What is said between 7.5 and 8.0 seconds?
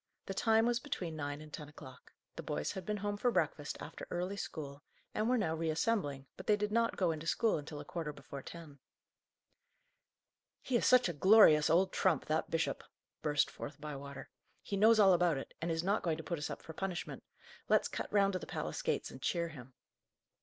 until a